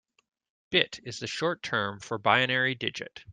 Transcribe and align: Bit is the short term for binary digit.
Bit 0.71 0.99
is 1.03 1.19
the 1.19 1.27
short 1.27 1.61
term 1.61 1.99
for 1.99 2.17
binary 2.17 2.73
digit. 2.73 3.23